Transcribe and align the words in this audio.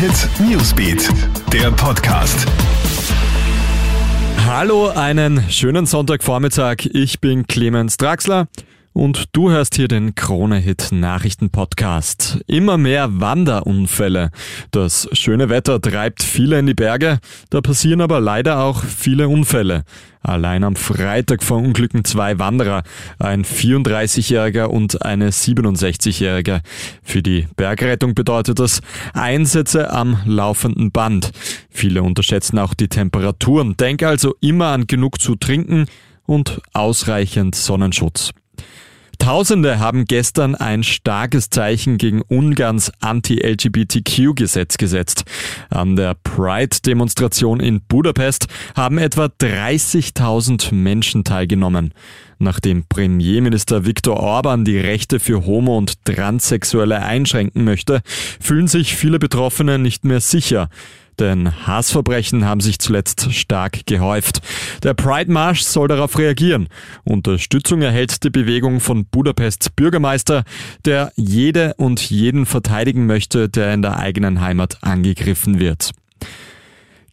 Hit 0.00 0.30
Newsbeat, 0.40 1.10
der 1.52 1.70
Podcast. 1.72 2.46
Hallo, 4.46 4.88
einen 4.88 5.44
schönen 5.50 5.84
Sonntagvormittag. 5.84 6.86
Ich 6.90 7.20
bin 7.20 7.46
Clemens 7.46 7.98
Draxler. 7.98 8.48
Und 8.92 9.28
du 9.32 9.50
hörst 9.50 9.76
hier 9.76 9.86
den 9.86 10.16
Krone-Hit 10.16 10.88
Nachrichten-Podcast. 10.90 12.40
Immer 12.48 12.76
mehr 12.76 13.20
Wanderunfälle. 13.20 14.30
Das 14.72 15.08
schöne 15.12 15.48
Wetter 15.48 15.80
treibt 15.80 16.24
viele 16.24 16.58
in 16.58 16.66
die 16.66 16.74
Berge, 16.74 17.20
da 17.50 17.60
passieren 17.60 18.00
aber 18.00 18.18
leider 18.18 18.58
auch 18.58 18.82
viele 18.82 19.28
Unfälle. 19.28 19.84
Allein 20.22 20.64
am 20.64 20.74
Freitag 20.74 21.44
verunglücken 21.44 22.04
zwei 22.04 22.40
Wanderer, 22.40 22.82
ein 23.20 23.44
34-Jähriger 23.44 24.64
und 24.64 25.02
eine 25.02 25.30
67-Jährige. 25.30 26.60
Für 27.04 27.22
die 27.22 27.46
Bergrettung 27.56 28.14
bedeutet 28.14 28.58
das 28.58 28.80
Einsätze 29.14 29.92
am 29.92 30.20
laufenden 30.26 30.90
Band. 30.90 31.30
Viele 31.70 32.02
unterschätzen 32.02 32.58
auch 32.58 32.74
die 32.74 32.88
Temperaturen. 32.88 33.76
Denk 33.76 34.02
also 34.02 34.34
immer 34.40 34.66
an 34.68 34.88
genug 34.88 35.20
zu 35.20 35.36
trinken 35.36 35.86
und 36.26 36.60
ausreichend 36.74 37.54
Sonnenschutz. 37.54 38.32
Tausende 39.20 39.78
haben 39.78 40.06
gestern 40.06 40.54
ein 40.54 40.82
starkes 40.82 41.50
Zeichen 41.50 41.98
gegen 41.98 42.22
Ungarns 42.22 42.90
Anti-LGBTQ-Gesetz 43.00 44.78
gesetzt. 44.78 45.24
An 45.68 45.94
der 45.94 46.14
Pride-Demonstration 46.14 47.60
in 47.60 47.82
Budapest 47.82 48.46
haben 48.74 48.96
etwa 48.96 49.26
30.000 49.26 50.74
Menschen 50.74 51.22
teilgenommen. 51.22 51.92
Nachdem 52.38 52.84
Premierminister 52.88 53.84
Viktor 53.84 54.16
Orban 54.16 54.64
die 54.64 54.78
Rechte 54.78 55.20
für 55.20 55.44
Homo- 55.44 55.76
und 55.76 56.02
Transsexuelle 56.06 57.02
einschränken 57.02 57.64
möchte, 57.64 58.00
fühlen 58.40 58.68
sich 58.68 58.96
viele 58.96 59.18
Betroffene 59.18 59.78
nicht 59.78 60.02
mehr 60.02 60.20
sicher. 60.20 60.70
Denn 61.20 61.66
Hassverbrechen 61.66 62.46
haben 62.46 62.60
sich 62.60 62.78
zuletzt 62.78 63.32
stark 63.34 63.86
gehäuft. 63.86 64.40
Der 64.82 64.94
Pride 64.94 65.30
Marsch 65.30 65.62
soll 65.62 65.86
darauf 65.86 66.18
reagieren. 66.18 66.68
Unterstützung 67.04 67.82
erhält 67.82 68.24
die 68.24 68.30
Bewegung 68.30 68.80
von 68.80 69.04
Budapests 69.04 69.68
Bürgermeister, 69.68 70.44
der 70.86 71.12
jede 71.16 71.74
und 71.74 72.00
jeden 72.00 72.46
verteidigen 72.46 73.06
möchte, 73.06 73.48
der 73.50 73.74
in 73.74 73.82
der 73.82 73.98
eigenen 73.98 74.40
Heimat 74.40 74.78
angegriffen 74.80 75.60
wird. 75.60 75.92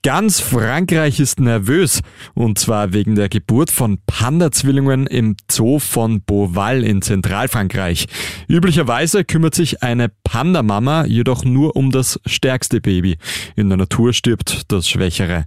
Ganz 0.08 0.40
Frankreich 0.40 1.20
ist 1.20 1.42
nervös, 1.42 2.02
und 2.34 2.58
zwar 2.58 2.94
wegen 2.94 3.16
der 3.16 3.28
Geburt 3.28 3.70
von 3.70 3.98
Panda-Zwillingen 4.06 5.06
im 5.06 5.36
Zoo 5.52 5.80
von 5.80 6.24
Beauval 6.24 6.86
in 6.86 7.02
Zentralfrankreich. 7.02 8.08
Üblicherweise 8.48 9.26
kümmert 9.26 9.54
sich 9.54 9.84
eine 9.84 10.08
Panda-Mama 10.24 11.04
jedoch 11.08 11.44
nur 11.44 11.76
um 11.76 11.92
das 11.92 12.22
stärkste 12.26 12.80
Baby. 12.80 13.18
In 13.58 13.68
der 13.68 13.78
Natur 13.78 14.14
stirbt 14.14 14.72
das 14.72 14.88
Schwächere. 14.88 15.44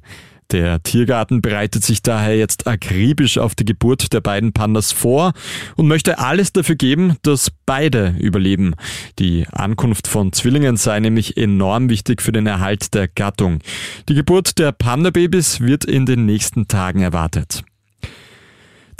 Der 0.52 0.82
Tiergarten 0.82 1.42
bereitet 1.42 1.84
sich 1.84 2.02
daher 2.02 2.36
jetzt 2.36 2.66
akribisch 2.66 3.38
auf 3.38 3.54
die 3.54 3.64
Geburt 3.64 4.12
der 4.12 4.20
beiden 4.20 4.52
Pandas 4.52 4.90
vor 4.90 5.32
und 5.76 5.86
möchte 5.86 6.18
alles 6.18 6.52
dafür 6.52 6.74
geben, 6.74 7.16
dass 7.22 7.52
beide 7.66 8.16
überleben. 8.18 8.74
Die 9.18 9.46
Ankunft 9.52 10.08
von 10.08 10.32
Zwillingen 10.32 10.76
sei 10.76 10.98
nämlich 10.98 11.36
enorm 11.36 11.88
wichtig 11.88 12.20
für 12.20 12.32
den 12.32 12.46
Erhalt 12.46 12.94
der 12.94 13.06
Gattung. 13.06 13.60
Die 14.08 14.14
Geburt 14.14 14.58
der 14.58 14.72
Panda-Babys 14.72 15.60
wird 15.60 15.84
in 15.84 16.04
den 16.04 16.26
nächsten 16.26 16.66
Tagen 16.66 17.02
erwartet. 17.02 17.62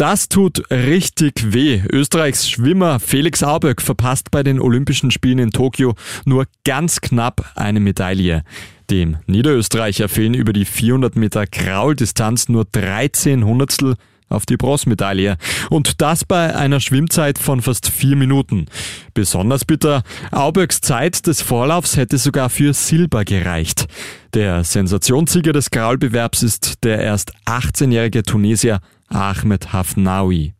Das 0.00 0.30
tut 0.30 0.62
richtig 0.70 1.52
weh. 1.52 1.82
Österreichs 1.92 2.48
Schwimmer 2.48 3.00
Felix 3.00 3.42
Auböck 3.42 3.82
verpasst 3.82 4.30
bei 4.30 4.42
den 4.42 4.58
Olympischen 4.58 5.10
Spielen 5.10 5.38
in 5.38 5.50
Tokio 5.50 5.94
nur 6.24 6.46
ganz 6.64 7.02
knapp 7.02 7.52
eine 7.54 7.80
Medaille. 7.80 8.42
Dem 8.91 9.19
Niederösterreicher 9.27 10.08
fehlen 10.08 10.34
über 10.34 10.52
die 10.52 10.64
400 10.64 11.14
Meter 11.14 11.46
Krauldistanz 11.46 12.48
nur 12.48 12.64
13 12.64 13.45
Hundertstel 13.45 13.95
auf 14.28 14.46
die 14.46 14.56
Bronzemedaille. 14.56 15.36
Und 15.70 16.01
das 16.01 16.24
bei 16.24 16.56
einer 16.56 16.80
Schwimmzeit 16.80 17.39
von 17.39 17.62
fast 17.62 17.89
vier 17.89 18.17
Minuten. 18.17 18.67
Besonders 19.14 19.64
bitter, 19.64 20.02
Auböcks 20.33 20.80
Zeit 20.80 21.27
des 21.28 21.40
Vorlaufs 21.40 21.96
hätte 21.96 22.18
sogar 22.18 22.51
für 22.51 22.74
Silber 22.74 23.24
gereicht. 23.24 23.86
Der 24.34 24.64
Sensationssieger 24.64 25.52
des 25.52 25.70
Graulbewerbs 25.70 26.42
ist 26.42 26.84
der 26.84 27.01
erst 27.01 27.33
18-jährige 27.46 28.24
Tunesier 28.24 28.80
Ahmed 29.08 29.72
Hafnawi. 29.72 30.55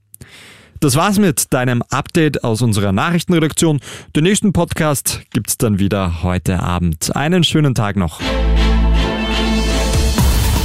Das 0.81 0.97
war's 0.97 1.19
mit 1.19 1.53
deinem 1.53 1.83
Update 1.91 2.43
aus 2.43 2.63
unserer 2.63 2.91
Nachrichtenredaktion. 2.91 3.81
Den 4.17 4.25
nächsten 4.25 4.55
Podcast 4.55 5.21
gibt's 5.31 5.59
dann 5.59 5.79
wieder 5.79 6.23
heute 6.23 6.61
Abend. 6.61 7.15
Einen 7.15 7.45
schönen 7.45 7.75
Tag 7.75 7.97
noch. 7.97 8.19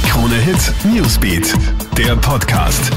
Krone 0.08 0.36
Hit 0.36 0.72
Newsbeat, 0.90 1.52
der 1.98 2.16
Podcast. 2.16 2.90